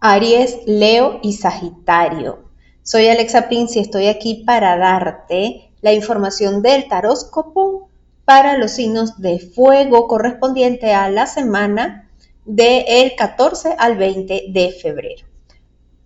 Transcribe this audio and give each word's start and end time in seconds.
Aries, 0.00 0.60
Leo 0.64 1.18
y 1.24 1.32
Sagitario. 1.32 2.44
Soy 2.84 3.08
Alexa 3.08 3.48
Prince 3.48 3.80
y 3.80 3.82
estoy 3.82 4.06
aquí 4.06 4.44
para 4.46 4.78
darte 4.78 5.72
la 5.80 5.92
información 5.92 6.62
del 6.62 6.86
taróscopo 6.86 7.88
para 8.24 8.56
los 8.58 8.70
signos 8.70 9.20
de 9.20 9.40
fuego 9.40 10.06
correspondiente 10.06 10.94
a 10.94 11.10
la 11.10 11.26
semana 11.26 12.08
del 12.44 13.16
14 13.16 13.74
al 13.76 13.96
20 13.96 14.44
de 14.50 14.70
febrero. 14.70 15.26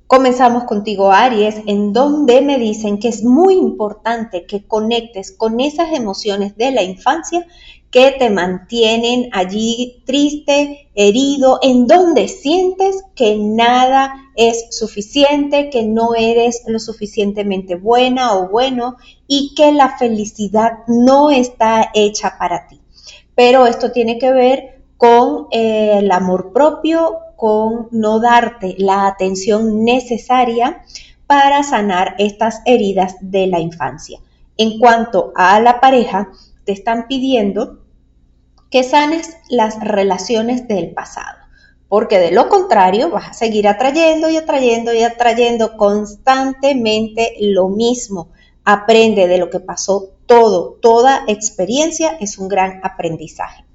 Comenzamos 0.07 0.65
contigo, 0.65 1.13
Aries, 1.13 1.57
en 1.67 1.93
donde 1.93 2.41
me 2.41 2.59
dicen 2.59 2.99
que 2.99 3.09
es 3.09 3.23
muy 3.23 3.57
importante 3.57 4.47
que 4.47 4.67
conectes 4.67 5.33
con 5.33 5.61
esas 5.61 5.93
emociones 5.93 6.57
de 6.57 6.71
la 6.71 6.83
infancia 6.83 7.47
que 7.93 8.11
te 8.19 8.31
mantienen 8.31 9.29
allí 9.33 10.03
triste, 10.07 10.89
herido, 10.95 11.59
en 11.63 11.87
donde 11.87 12.27
sientes 12.27 13.05
que 13.15 13.37
nada 13.37 14.15
es 14.35 14.75
suficiente, 14.75 15.69
que 15.69 15.83
no 15.85 16.15
eres 16.15 16.63
lo 16.67 16.79
suficientemente 16.81 17.75
buena 17.75 18.35
o 18.35 18.49
bueno 18.49 18.97
y 19.29 19.55
que 19.55 19.73
la 19.73 19.99
felicidad 19.99 20.79
no 20.89 21.31
está 21.31 21.91
hecha 21.93 22.37
para 22.39 22.67
ti. 22.67 22.81
Pero 23.35 23.67
esto 23.67 23.93
tiene 23.93 24.19
que 24.19 24.33
ver 24.33 24.83
con 24.97 25.49
eh, 25.51 25.99
el 25.99 26.11
amor 26.13 26.51
propio, 26.55 27.19
con 27.37 27.89
no 27.91 28.21
darte 28.21 28.75
la 28.79 29.07
atención 29.07 29.85
necesaria 29.85 30.83
para 31.27 31.63
sanar 31.63 32.15
estas 32.17 32.63
heridas 32.65 33.17
de 33.21 33.49
la 33.49 33.61
infancia. 33.61 34.19
En 34.57 34.79
cuanto 34.79 35.33
a 35.35 35.61
la 35.61 35.79
pareja, 35.79 36.31
te 36.65 36.73
están 36.73 37.07
pidiendo 37.09 37.82
que 38.73 38.83
sanes 38.83 39.37
las 39.51 39.79
relaciones 39.81 40.67
del 40.67 40.93
pasado, 40.93 41.39
porque 41.89 42.19
de 42.19 42.33
lo 42.33 42.49
contrario 42.49 43.11
vas 43.11 43.29
a 43.29 43.35
seguir 43.35 43.69
atrayendo 43.69 44.31
y 44.31 44.39
atrayendo 44.39 44.95
y 44.95 45.03
atrayendo 45.03 45.77
constantemente 45.77 47.35
lo 47.39 47.69
mismo. 47.69 48.31
Aprende 48.65 49.29
de 49.29 49.37
lo 49.37 49.51
que 49.51 49.61
pasó 49.61 50.13
todo, 50.25 50.79
toda 50.81 51.25
experiencia 51.29 52.17
es 52.19 52.39
un 52.39 52.49
gran 52.49 52.81
aprendizaje. 52.83 53.67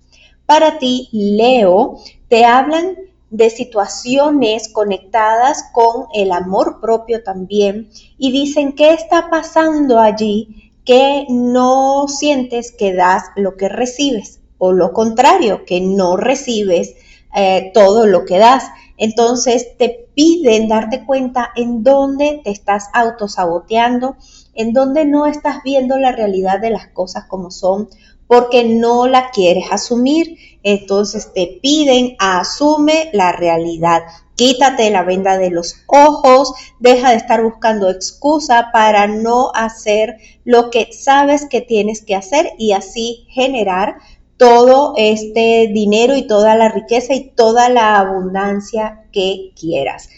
Para 0.48 0.80
ti, 0.80 1.10
Leo, 1.12 2.00
te 2.28 2.44
hablan 2.44 2.96
de 3.30 3.52
situaciones 3.52 4.68
conectadas 4.68 5.64
con 5.74 6.08
el 6.16 6.32
amor 6.32 6.80
propio 6.82 7.22
también 7.22 7.92
y 8.18 8.32
dicen 8.32 8.74
qué 8.74 8.94
está 8.94 9.30
pasando 9.30 10.00
allí 10.00 10.72
que 10.86 11.28
no 11.30 12.08
sientes 12.08 12.72
que 12.72 12.94
das 12.96 13.26
lo 13.36 13.58
que 13.58 13.70
recibes 13.70 14.40
o 14.58 14.72
lo 14.72 14.94
contrario, 14.94 15.66
que 15.66 15.82
no 15.82 16.18
recibes 16.18 16.96
eh, 17.36 17.72
todo 17.74 18.06
lo 18.06 18.26
que 18.26 18.38
das. 18.38 18.66
Entonces 18.98 19.78
te 19.78 20.08
piden 20.16 20.68
darte 20.68 21.06
cuenta 21.06 21.52
en 21.56 21.84
dónde 21.84 22.42
te 22.44 22.50
estás 22.50 22.86
autosaboteando, 22.94 24.16
en 24.56 24.74
dónde 24.74 25.06
no 25.06 25.28
estás 25.28 25.62
viendo 25.64 26.00
la 26.00 26.12
realidad 26.12 26.60
de 26.60 26.72
las 26.72 26.88
cosas 26.88 27.26
como 27.26 27.52
son, 27.52 27.90
porque 28.26 28.64
no 28.64 29.08
la 29.08 29.30
quieres 29.30 29.66
asumir. 29.72 30.38
Entonces 30.64 31.32
te 31.34 31.60
piden 31.62 32.16
asume 32.18 33.10
la 33.14 33.32
realidad. 33.32 34.02
Quítate 34.36 34.90
la 34.92 35.04
venda 35.04 35.38
de 35.38 35.50
los 35.50 35.76
ojos, 35.88 36.54
deja 36.80 37.10
de 37.10 37.16
estar 37.16 37.44
buscando 37.44 37.90
excusa 37.90 38.70
para 38.72 39.08
no 39.08 39.52
hacer 39.54 40.18
lo 40.44 40.70
que 40.70 40.90
sabes 40.92 41.48
que 41.50 41.62
tienes 41.62 42.04
que 42.04 42.16
hacer 42.16 42.52
y 42.58 42.74
así 42.74 43.26
generar 43.30 43.98
todo 44.38 44.94
este 44.98 45.70
dinero 45.74 46.16
y 46.16 46.28
toda 46.28 46.56
la 46.56 46.70
riqueza 46.70 47.14
y 47.14 47.32
toda 47.32 47.70
la 47.70 47.98
abundancia 47.98 49.06
que 49.12 49.52
quieras. 49.60 50.10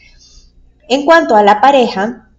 En 0.88 1.06
cuanto 1.06 1.36
a 1.36 1.44
la 1.44 1.62
pareja, 1.62 2.30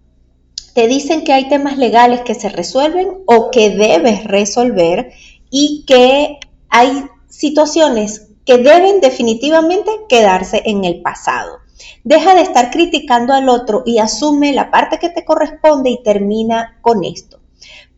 te 0.75 0.87
dicen 0.87 1.25
que 1.25 1.33
hay 1.33 1.49
temas 1.49 1.79
legales 1.79 2.21
que 2.21 2.35
se 2.35 2.49
resuelven 2.49 3.23
o 3.27 3.51
que 3.51 3.71
debes 3.71 4.25
resolver 4.25 5.13
y 5.51 5.85
que 5.87 6.39
hay 6.69 7.05
situaciones 7.29 8.29
que 8.45 8.59
deben 8.59 9.01
definitivamente 9.01 9.91
quedarse 10.09 10.63
en 10.65 10.85
el 10.85 11.03
pasado. 11.03 11.59
Deja 12.05 12.35
de 12.35 12.43
estar 12.43 12.71
criticando 12.71 13.33
al 13.33 13.49
otro 13.49 13.83
y 13.87 13.99
asume 13.99 14.53
la 14.53 14.71
parte 14.71 14.99
que 14.99 15.11
te 15.11 15.25
corresponde 15.25 15.91
y 15.91 16.03
termina 16.03 16.79
con 16.81 17.05
esto. 17.05 17.40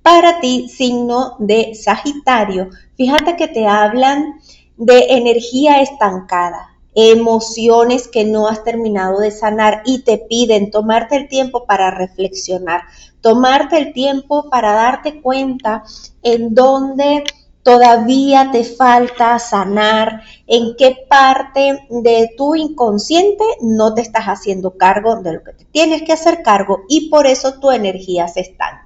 Para 0.03 0.41
ti, 0.41 0.69
signo 0.69 1.37
de 1.39 1.77
Sagitario, 1.77 2.71
fíjate 2.97 3.37
que 3.37 3.47
te 3.47 3.69
hablan 3.69 4.41
de 4.77 5.07
energía 5.11 5.81
estancada, 5.81 6.77
emociones 6.93 8.09
que 8.09 8.25
no 8.25 8.49
has 8.49 8.65
terminado 8.65 9.21
de 9.21 9.31
sanar 9.31 9.83
y 9.85 10.03
te 10.03 10.19
piden 10.19 10.73
tomarte 10.73 11.15
el 11.15 11.29
tiempo 11.29 11.67
para 11.67 11.93
reflexionar, 11.93 12.83
tomarte 13.21 13.79
el 13.79 13.93
tiempo 13.93 14.51
para 14.51 14.73
darte 14.73 15.21
cuenta 15.21 15.85
en 16.25 16.53
dónde 16.53 17.23
todavía 17.63 18.51
te 18.51 18.65
falta 18.65 19.39
sanar, 19.39 20.23
en 20.49 20.75
qué 20.77 20.97
parte 21.09 21.87
de 21.91 22.29
tu 22.37 22.57
inconsciente 22.57 23.45
no 23.61 23.95
te 23.95 24.03
estás 24.03 24.25
haciendo 24.25 24.77
cargo 24.77 25.23
de 25.23 25.35
lo 25.35 25.45
que 25.45 25.53
te 25.53 25.65
tienes 25.67 26.03
que 26.03 26.13
hacer 26.13 26.43
cargo 26.43 26.81
y 26.89 27.09
por 27.09 27.29
eso 27.29 27.61
tu 27.61 27.71
energía 27.71 28.27
se 28.27 28.41
estanca. 28.41 28.82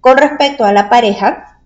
Con 0.00 0.16
respecto 0.16 0.64
a 0.64 0.72
la 0.72 0.88
pareja, 0.88 1.60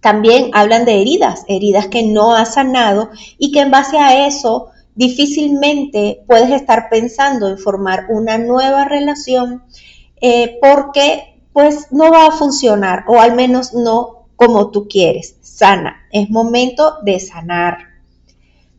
también 0.00 0.50
hablan 0.54 0.84
de 0.84 1.00
heridas, 1.00 1.44
heridas 1.48 1.88
que 1.88 2.02
no 2.02 2.34
has 2.34 2.54
sanado 2.54 3.10
y 3.38 3.52
que 3.52 3.60
en 3.60 3.70
base 3.70 3.98
a 3.98 4.26
eso 4.26 4.70
difícilmente 4.94 6.22
puedes 6.26 6.50
estar 6.50 6.88
pensando 6.88 7.48
en 7.48 7.58
formar 7.58 8.06
una 8.08 8.38
nueva 8.38 8.84
relación 8.84 9.62
eh, 10.20 10.58
porque 10.60 11.42
pues 11.52 11.88
no 11.90 12.10
va 12.10 12.26
a 12.26 12.32
funcionar 12.32 13.04
o 13.08 13.20
al 13.20 13.34
menos 13.34 13.74
no 13.74 14.26
como 14.36 14.70
tú 14.70 14.88
quieres. 14.88 15.36
Sana, 15.42 16.06
es 16.10 16.30
momento 16.30 16.96
de 17.02 17.20
sanar. 17.20 17.89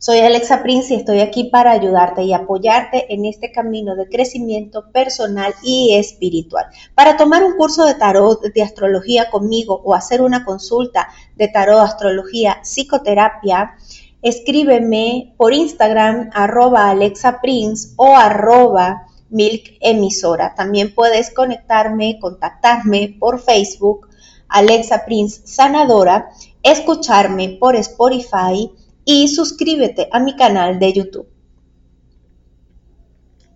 Soy 0.04 0.18
Alexa 0.18 0.64
Prince 0.64 0.92
y 0.92 0.96
estoy 0.96 1.20
aquí 1.20 1.44
para 1.44 1.70
ayudarte 1.70 2.24
y 2.24 2.32
apoyarte 2.32 3.14
en 3.14 3.24
este 3.24 3.52
camino 3.52 3.94
de 3.94 4.08
crecimiento 4.08 4.90
personal 4.90 5.54
y 5.62 5.94
espiritual. 5.94 6.64
Para 6.96 7.16
tomar 7.16 7.44
un 7.44 7.52
curso 7.56 7.84
de 7.84 7.94
tarot 7.94 8.42
de 8.42 8.62
astrología 8.64 9.30
conmigo 9.30 9.80
o 9.84 9.94
hacer 9.94 10.20
una 10.20 10.44
consulta 10.44 11.06
de 11.36 11.46
tarot, 11.46 11.78
astrología, 11.78 12.58
psicoterapia, 12.64 13.76
escríbeme 14.22 15.34
por 15.36 15.54
Instagram 15.54 16.30
arroba 16.34 16.90
Alexa 16.90 17.40
Prince 17.40 17.90
o 17.94 18.16
arroba 18.16 19.06
Milk 19.30 19.76
Emisora. 19.78 20.56
También 20.56 20.96
puedes 20.96 21.32
conectarme, 21.32 22.18
contactarme 22.18 23.14
por 23.20 23.38
Facebook, 23.38 24.08
Alexa 24.48 25.04
Prince 25.04 25.42
Sanadora, 25.44 26.28
escucharme 26.64 27.56
por 27.60 27.76
Spotify 27.76 28.68
y 29.04 29.28
suscríbete 29.28 30.08
a 30.12 30.20
mi 30.20 30.36
canal 30.36 30.78
de 30.78 30.92
YouTube. 30.92 31.31